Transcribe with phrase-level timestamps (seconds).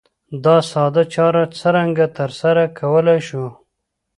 [0.45, 3.45] دا ساده چاره څرنګه ترسره کولای شو؟